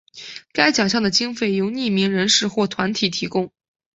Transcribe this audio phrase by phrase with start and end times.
[0.51, 3.51] 该奖项的经费由匿名人士或团体提供。